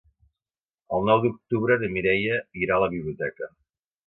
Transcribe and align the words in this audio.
El 0.97 1.05
nou 1.09 1.21
d'octubre 1.25 1.77
na 1.83 1.91
Mireia 1.99 2.39
irà 2.65 2.79
a 2.79 2.83
la 2.87 2.89
biblioteca. 2.97 3.53